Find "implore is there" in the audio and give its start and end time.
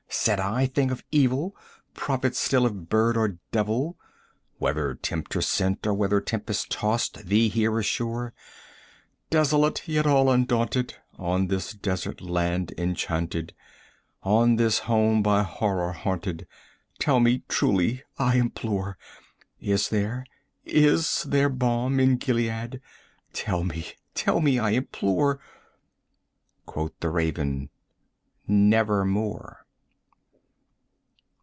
18.35-20.25